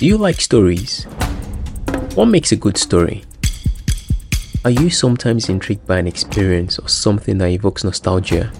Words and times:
Do 0.00 0.06
you 0.06 0.18
like 0.18 0.40
stories? 0.40 1.04
What 2.16 2.24
makes 2.24 2.50
a 2.50 2.56
good 2.56 2.76
story? 2.76 3.22
Are 4.64 4.72
you 4.72 4.90
sometimes 4.90 5.48
intrigued 5.48 5.86
by 5.86 5.98
an 5.98 6.08
experience 6.08 6.80
or 6.80 6.88
something 6.88 7.38
that 7.38 7.50
evokes 7.50 7.84
nostalgia? 7.84 8.50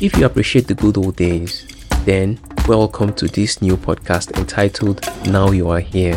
If 0.00 0.16
you 0.16 0.24
appreciate 0.24 0.68
the 0.68 0.76
good 0.76 0.96
old 0.96 1.16
days, 1.16 1.66
then 2.04 2.38
welcome 2.68 3.12
to 3.14 3.26
this 3.26 3.60
new 3.60 3.76
podcast 3.76 4.38
entitled 4.38 5.04
Now 5.26 5.50
You 5.50 5.68
Are 5.68 5.80
Here. 5.80 6.16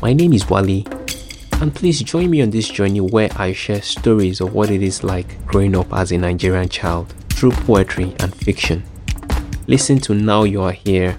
My 0.00 0.14
name 0.14 0.32
is 0.32 0.48
Wally, 0.48 0.86
and 1.60 1.74
please 1.74 2.00
join 2.00 2.30
me 2.30 2.40
on 2.40 2.48
this 2.48 2.70
journey 2.70 3.02
where 3.02 3.28
I 3.36 3.52
share 3.52 3.82
stories 3.82 4.40
of 4.40 4.54
what 4.54 4.70
it 4.70 4.82
is 4.82 5.04
like 5.04 5.44
growing 5.46 5.76
up 5.76 5.92
as 5.92 6.12
a 6.12 6.16
Nigerian 6.18 6.70
child 6.70 7.12
through 7.28 7.50
poetry 7.50 8.14
and 8.20 8.34
fiction. 8.34 8.84
Listen 9.66 9.98
to 9.98 10.14
Now 10.14 10.44
You 10.44 10.62
Are 10.62 10.72
Here 10.72 11.18